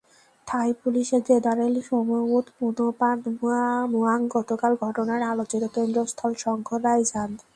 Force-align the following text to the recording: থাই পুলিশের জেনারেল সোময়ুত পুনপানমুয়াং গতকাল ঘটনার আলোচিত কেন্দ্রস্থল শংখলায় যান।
থাই 0.47 0.69
পুলিশের 0.81 1.21
জেনারেল 1.29 1.73
সোময়ুত 1.87 2.45
পুনপানমুয়াং 2.57 4.19
গতকাল 4.35 4.71
ঘটনার 4.83 5.21
আলোচিত 5.31 5.63
কেন্দ্রস্থল 5.75 6.31
শংখলায় 6.43 7.03
যান। 7.11 7.31